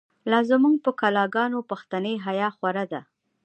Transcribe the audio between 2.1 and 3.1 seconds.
حیا خوره ده